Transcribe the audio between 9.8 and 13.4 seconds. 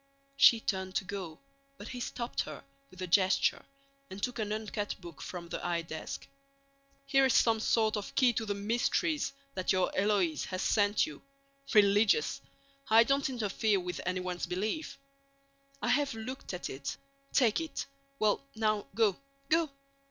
Héloïse has sent you. Religious! I don't